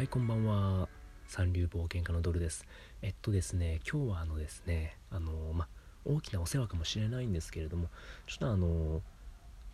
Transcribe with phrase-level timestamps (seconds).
[0.00, 0.88] はいこんばんは。
[1.26, 2.64] 三流冒険家のドルです。
[3.02, 5.68] えっとですね今日はあのですねあのま
[6.06, 7.88] 大きなお世話かもしれないんですけれども
[8.26, 9.02] ちょっとあの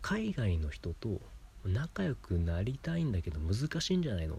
[0.03, 1.21] 海外の人と
[1.65, 4.39] 仲良くなりたいんだけど難しいんじゃないのっ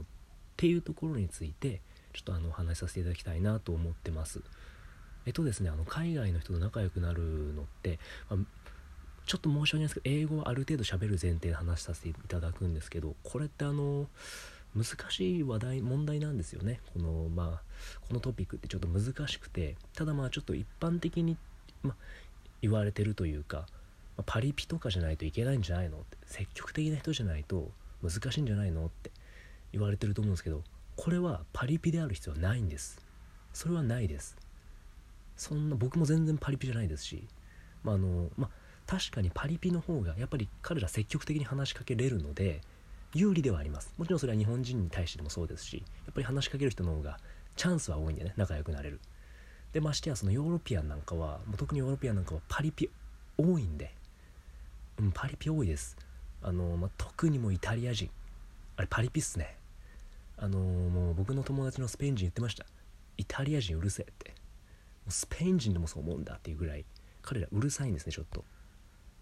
[0.57, 1.79] ていうところについて
[2.11, 4.41] ちょっとあのお話しさせていただきたいなと思ってます。
[5.25, 7.97] えっとですねあの海外の人と仲良くなるのって、
[8.29, 8.39] まあ、
[9.25, 14.07] ちょっと申し訳ないですけど英語はある程度喋る前提で話させていただくんですけどこれってあの
[14.75, 16.79] 難しい話題問題なんですよね。
[16.93, 17.61] このまあ
[18.07, 19.75] このトピックってちょっと難しくて。
[19.95, 21.37] ただまあちょっと一般的に、
[21.83, 21.95] ま
[22.61, 23.65] 言われてるというか、
[24.17, 25.97] まパリピとかじゃないといけないんじゃないの？
[25.97, 26.17] って。
[26.25, 27.69] 積極的な人じゃないと
[28.03, 28.85] 難しいんじゃないの？
[28.85, 29.11] って。
[29.73, 30.63] 言われてると思うんですけど
[30.95, 32.99] これはパリピである必要はないんです。
[33.53, 34.37] それはないです。
[35.35, 37.27] そんな僕も全然パリピじゃないですし
[37.83, 38.49] まああのまあ
[38.87, 42.61] 確かにパリピの方がやっぱり彼ら積極的に話しかけれるので
[43.13, 43.93] 有利ではあります。
[43.97, 47.19] もちろんそれは日本人に対してもそうですしやっぱり話しかける人の方が
[47.55, 48.99] チャンスは多いんでね仲良くなれる。
[49.73, 52.89] でましてやそのヨーロピアンなんかはもう特にヨーロピアンなんかはパリピ
[53.37, 53.93] 多いんで
[54.99, 55.95] うんパリピ多いです。
[56.41, 58.09] あの、まあ、特にもイタリア人。
[58.75, 59.57] あれパリピっすね。
[60.37, 62.65] あのもう僕の友達のスペイン人言ってました。
[63.17, 64.29] イタリア人うるせえって。
[64.29, 64.35] も
[65.09, 66.85] うスペイン人でもそう思うんだっていうぐらい
[67.21, 68.43] 彼らうるさいんですねちょっと。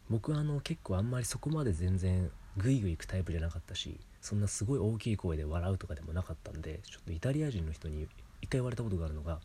[0.10, 8.08] 僕はあの結構あんまりそこまで全然グイグイ行くタイプじゃなかったしそんなすごい大きい声で笑うとかでもなかったんでちょっとイタリア人の人に
[8.42, 9.40] 一回言われたことがあるのが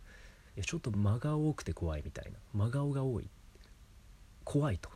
[0.57, 2.39] いやちょっと間が多くて怖いみたいな。
[2.53, 3.29] 真顔が多い。
[4.45, 4.91] 怖いと。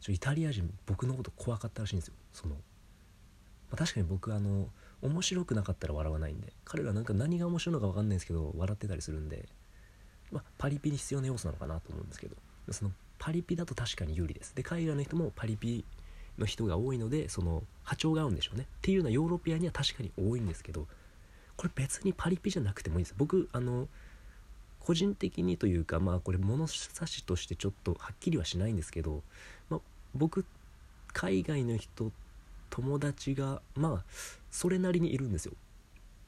[0.00, 2.14] ちょイタリア人僕のこと怖かったらしいんですよ。
[2.32, 2.60] その、ま
[3.72, 4.68] あ、確かに僕あの
[5.02, 9.48] 面白くなかったら笑わないんで彼らなんか何が面白いのか分かんないんですけど笑ってたりするんで、
[10.30, 12.36] まあ、パリピに必要な要素なのかなと思うんですけど
[12.70, 14.54] そのパリピだと確かに有利です。
[14.54, 15.84] で海外の人もパリピ
[16.38, 18.64] の人が多いのでその波長が合うんでしょうね。
[18.64, 20.86] っていうのはヨーロピアには確かに多いんですけど
[21.56, 23.14] これ別にパリピじゃなくてもいいです。
[23.16, 23.88] 僕あの
[24.80, 29.22] 個人的にというかまあこれ物差しとしてちょっとはっきりはしないんですけど、
[29.68, 29.80] まあ、
[30.14, 30.44] 僕
[31.12, 32.12] 海外の人
[32.70, 34.10] 友達がまあ
[34.50, 35.54] それなりにいるんですよ。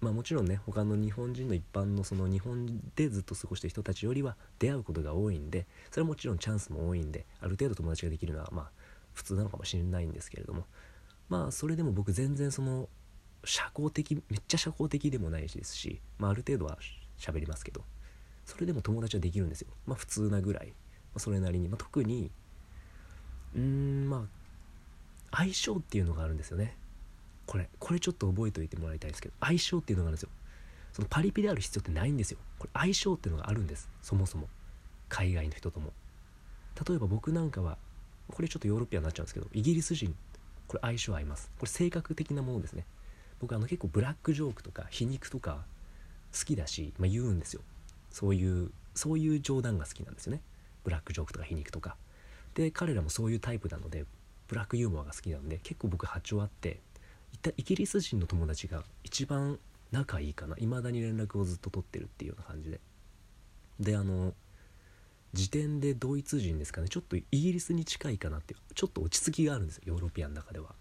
[0.01, 8.71] まあもちろんね他の日本人の一般のその日本でずっと過ごしてる人たちよりは出会うことが多いんでそれはもちろんチャンスも多いんである程度友達ができるのはまあ
[9.15, 10.65] 普通なのかもしれないんですけれども
[11.29, 12.89] まあそれでも僕全然その
[13.45, 16.79] 社交的めっちゃ社交的でもないですし、まあ、ある程度は
[17.19, 17.83] 喋りますけど
[18.45, 19.69] それでも友達はできるんですよ。
[19.87, 20.73] まあ普通なぐらい、ま
[21.17, 22.31] あ、それなりに、まあ、特に
[23.55, 24.27] うんま
[25.31, 26.77] あ相性っていうのがあるんですよね。
[27.49, 30.29] これこれちょっと覚えておいてもらいたいんですけど相性っていうのがあるんですよ。
[30.93, 32.39] そのパリピである必要ってないんですよ。
[32.59, 33.89] これ相性っていうのがあるんです。
[34.03, 34.49] そもそも。
[35.09, 35.95] 海外の人とも。
[36.87, 37.79] 例えば僕なんかは
[38.31, 40.15] これちょっとヨーロッピアになっちゃうんですけどイギリス人。
[40.67, 41.51] これ相性合います。
[41.59, 42.85] これ性格的なものですね。
[43.41, 45.65] 僕あの結構ブラックジョークとか皮肉とか
[46.39, 47.63] 好きだし、まあ、言うんですよ。
[48.11, 50.43] そういうそういう冗談が好きなんですよね。
[50.85, 51.97] ブラックジョークとか皮肉とか。
[52.55, 54.05] で彼らもそういうタイプなので
[54.49, 56.81] ブラックユーモアが好きなので結構僕波長あって
[57.57, 59.59] イギリス人の友達が一番
[59.91, 60.57] 仲いいかな。
[60.59, 62.81] いまだに連絡をずっと取ってるっていうような感じで。
[63.81, 64.35] であの
[65.35, 66.89] 時点でドイツ人ですかね。
[66.89, 68.75] ちょっとイギリスに近いかなっていう。
[68.75, 69.85] ちょっと落ち着きがあるんですよ。
[69.87, 70.75] ヨーロピアンの中では。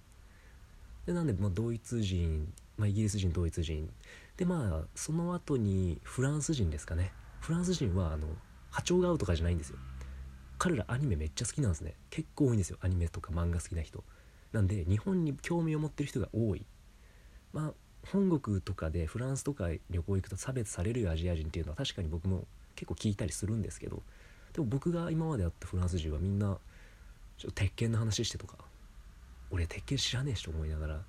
[1.05, 3.89] でなんで、まあ、ドイツ人、まあ、イギリス人ドイツ人。
[4.35, 7.11] でまあその後にフランス人ですかね。
[7.41, 8.27] フランス人はあの
[8.71, 9.77] 波長が合うとかじゃないんですよ。
[10.57, 11.95] 彼らアニメめっちゃ好きなんですね。
[12.09, 12.77] 結構多いんですよ。
[12.81, 14.03] アニメとか漫画好きな人。
[14.57, 16.65] なんで日本に興味を持ってる人が多い。
[17.53, 17.73] まあ
[18.11, 22.45] 本国とかでフランスとか旅行行くと差別されるアジア人っていうのは確かに僕も
[22.75, 24.01] 結構聞いたりするんですけど
[24.53, 26.57] でも僕が今まで会ったフランス人はみんな
[27.37, 28.55] ちょっと鉄拳の話してとか
[29.51, 31.01] 俺鉄拳知らねえしと思いながら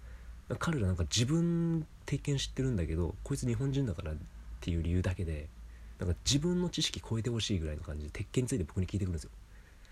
[0.58, 4.16] 彼らなんか自分鉄拳知ってるんだけどこいつ日本人だからっ
[4.60, 5.46] ていう理由だけで
[6.00, 9.30] なんか自分の知識超えてほしいぐらいの感じで鉄拳について僕に聞いてくるんですよ。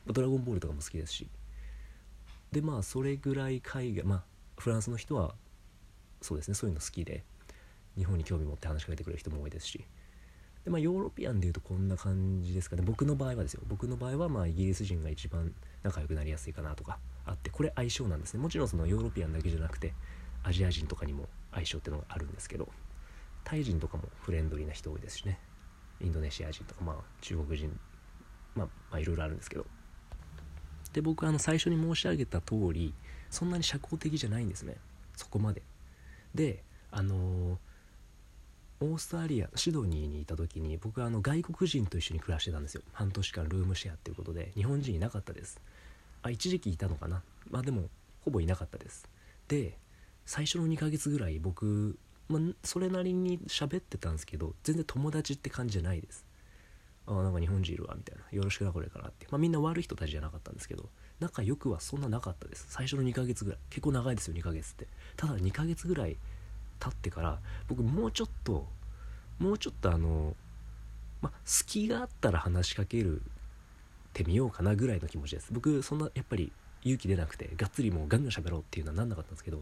[0.09, 1.27] ドラゴンボールとかも好きですし。
[2.57, 4.23] でまあそれぐらい海外まあ
[4.57, 5.35] フランスの人は
[6.23, 7.23] そうですねそういうの好きで
[7.99, 9.85] 日本に興味持って話しかけてくれる人も多いですし。
[10.65, 12.83] でまあヨーロピアンでいうとこんな感じですかね。
[12.83, 13.63] 僕の場合はですよ。
[13.69, 18.41] 僕の場合はまあイギリス人が一番仲良くなりやすいかなとかあってこれ相性なんですね。
[18.41, 19.93] もちろんそのヨーロピアンだけじゃなくて
[20.43, 22.69] アジア人とかにも相性っていうのがあるんですけど
[23.45, 25.39] タイ人とかもフレンドリーな人多いですしね。
[26.01, 27.79] インドネシア人とかまあ中国人
[28.55, 29.67] ままあいろいろあるんですけど。
[30.97, 32.95] で僕あの最初に申し上げた通り
[33.29, 34.77] そんなに社交的じゃないんですね。
[35.15, 35.61] そこまで。
[36.35, 37.59] であの、
[38.81, 42.83] オーストラリアシドニーにいた時に僕はあの外国人と一緒に暮らしてたんですよ。
[42.95, 45.61] 半年間ルームシェアっていうことで日本人いなかったです。
[46.23, 47.23] あ一時期いたのかな。
[47.51, 47.91] まあでも
[48.25, 49.07] ほぼいなかったです。
[49.49, 49.77] で
[50.25, 51.99] 最初の2ヶ月ぐらい僕
[52.29, 56.26] まあ、それなりに喋ってたんですけど全然友達って感じじゃないです。
[57.07, 58.25] あなんか日本人いるわみたいな。
[58.37, 60.89] よろしくなこれからって、まあ、みんな悪い人たちじゃなかったんですけど
[61.21, 62.67] 仲良くはそんななかったです。
[62.69, 63.61] 最初の2ヶ月ぐらい。
[63.71, 64.87] 結構長いですよ2ヶ月って。
[65.17, 66.17] ただ2ヶ月ぐらい
[66.79, 67.39] 経ってから
[67.69, 68.67] 僕もうちょっと
[69.39, 70.35] もうちょっとあの
[71.23, 73.23] まあ隙があったら話しかける
[74.13, 75.53] てみようかなぐらいの気持ちです。
[75.53, 76.53] 僕そんなやっぱり
[76.83, 79.59] 勇気出なくてがっつりもうガンガン喋ろうっていうのはなんなかったんですけど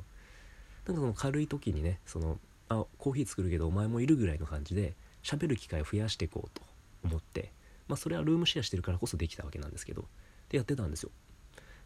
[0.86, 2.38] なんかその軽い時にねその
[2.68, 6.62] あコーヒー作るけどお前もいるぐらいの感じで喋る機会を増やしていこうと。
[7.04, 7.52] 思って
[7.88, 10.06] まあそれはルームシェアしてるからこそできたわけなんですけど
[10.48, 11.10] でやってたんですよ。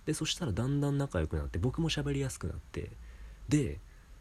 [0.06, 2.90] でそしたらだんだん仲良くなって僕も喋りやすくなって
[3.48, 3.78] で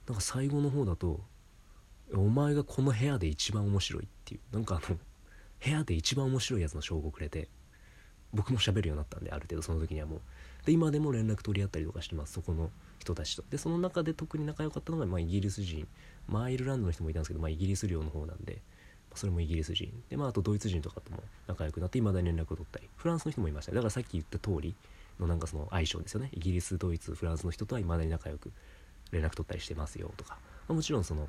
[0.07, 1.21] なんか最後の方だと
[2.13, 4.97] 「お前がこの部屋で一番面白い」っていうなんかあの
[5.63, 7.47] 部屋で一番面白いやつの称号くれて
[8.33, 10.21] 僕も喋るようになったんである程度その時にはもう。
[10.65, 12.69] で今でも連絡取り合ったりとかしてますそこの
[12.99, 13.43] 人たちと。
[13.49, 15.87] でその中で特に仲良かったのが、まあ、イギリス人、
[16.27, 18.61] まあ、アイルランドの人もいたんですけど、まあ、イギリス領の方なんで、
[19.17, 19.91] それもイギリス人。
[20.09, 22.89] で、まあ、あとドイツ人とかとも仲良くなって未だに連絡を取ったり。
[22.95, 24.75] フランスの人もいましただからさっき言った通り
[25.19, 26.29] のなんかその相性ですよね。
[26.33, 28.51] イギリスドイツフランスの人とは未だに仲良く
[29.11, 30.37] 連絡取ったりしてますよとか、
[30.67, 31.27] まあ、もちろんその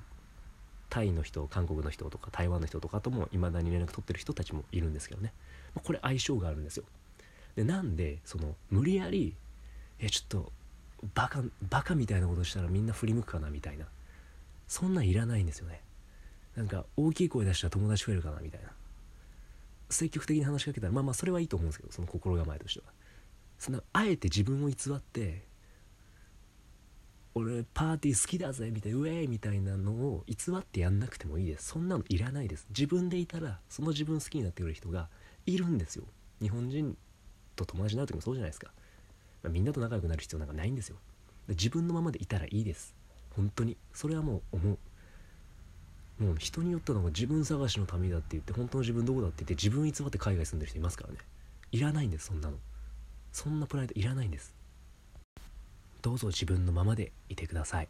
[0.90, 5.32] タイの人韓国の人とか台湾の人とかとも未だに連絡取ってる人たちもいるんですけどね、
[5.74, 6.84] まあ、これ相性があるんですよ。
[7.56, 9.34] でなんでその無理やり
[9.98, 10.52] えちょっと
[11.14, 13.86] バカバカみたいなことしたらみんな振り向くかなみたいな。
[14.66, 15.80] そんなんいらないんですよね。
[16.58, 18.70] なんか大きい声出したら友達増えるかなみたいな。
[19.90, 22.86] 積極的に話しかけたらまあまあそれはいいと思うんですけどその心構えとしては。
[23.58, 25.44] そんなあえて自分を偽って
[27.34, 31.68] 俺パーティー好きだぜみたいなウェイみたいなのを偽ってやんなくてもいいです。
[31.68, 32.66] そんなのいらないです。
[32.70, 35.08] 自分でいたらその自分好きになってくれる人が
[35.46, 36.04] いるんですよ。
[36.40, 36.96] 日本人
[37.54, 38.72] と友達になる時もそうじゃないですか。
[39.44, 40.96] まあ、みんなと仲良くなる必要なんかないんですよ。
[41.50, 42.96] 自分のままでいたらいいです。
[43.36, 43.76] 本当に。
[43.92, 44.78] それはもう思う。
[46.18, 51.18] もう人によっては自分探しの民だって言って本当の自分どこだって言って自分偽って海外住んでる人いますからね。
[51.70, 52.56] いらないんですそんなの。
[53.32, 54.52] そんなプライドいらないんです。
[56.02, 57.88] どうぞ自分のままでいてください。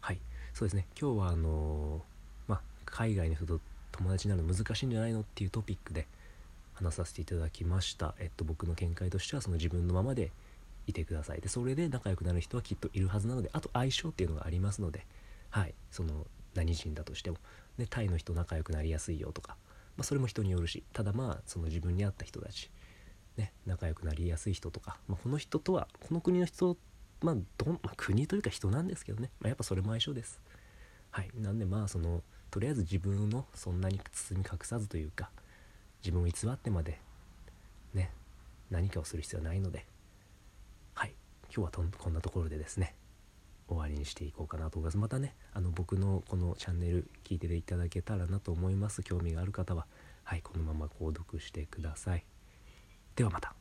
[0.00, 0.18] はい。
[0.52, 0.86] そうですね。
[1.00, 3.60] 今日はあのー、まあ海外の人と
[3.92, 6.08] 友達になるの難しいんじゃないのっていうトピックで
[6.74, 8.16] 話させていただきました。
[8.18, 10.32] えっと僕の見解としてはその自分のままで
[10.88, 11.40] いてください。
[11.40, 15.06] でそれで仲良くなる人はきっといるはずなのであと相性っていうのがありますので
[15.50, 15.74] はい。
[15.92, 16.26] その
[16.58, 17.38] 何人だとしても、
[17.78, 19.56] ね、タイの人仲良くなりやすいよとか、
[19.96, 20.82] まあ、それも人によるし。
[20.92, 22.70] ただまあその自分に合った人たち、
[23.36, 26.76] ね、仲良くなりやすい人とか、まあ、この人とはこの国の人
[27.20, 30.40] まあどん、まあ、国というか人なんですけどね、まあ、やっぱそれも相性です。
[31.10, 31.30] はい。
[31.36, 35.30] なんでまあそのとりあえず自分のそんなに包み隠さずというか
[36.02, 36.98] 自分を偽ってまで
[37.94, 38.10] ね
[38.70, 39.86] 何かをする必要はないので。
[40.94, 41.14] はい。
[41.54, 42.94] 今日はこんなところでですね。
[43.68, 44.96] 終わりにしていこうかなと思います。
[44.98, 49.02] またねあの僕のこのチャンネル聞いていただけたらなと思います。
[49.02, 49.86] 興味がある方は
[50.24, 52.24] はいこのまま購読してください。
[53.14, 53.57] ではまた。